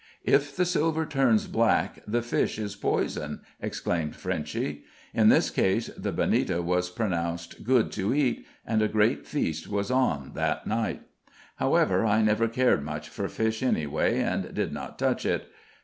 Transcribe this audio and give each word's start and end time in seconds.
"If 0.25 0.55
the 0.55 0.65
silver 0.65 1.05
turns 1.05 1.45
black 1.45 2.01
the 2.07 2.23
fish 2.23 2.57
is 2.57 2.75
poison," 2.75 3.41
explained 3.61 4.15
Frenchy. 4.15 4.83
In 5.13 5.29
this 5.29 5.51
case 5.51 5.89
the 5.95 6.11
bonita 6.11 6.59
was 6.63 6.89
pronounced 6.89 7.63
"good 7.63 7.91
to 7.91 8.11
eat," 8.11 8.47
and 8.65 8.81
a 8.81 8.87
great 8.87 9.27
feast 9.27 9.67
was 9.67 9.91
on 9.91 10.31
that 10.33 10.65
night; 10.65 11.03
however, 11.57 12.03
I 12.03 12.23
never 12.23 12.47
cared 12.47 12.83
much 12.83 13.09
for 13.09 13.27
fish 13.29 13.61
anyway 13.61 14.19
and 14.21 14.51
did 14.55 14.73
not 14.73 14.97
touch 14.97 15.23
it. 15.23 15.51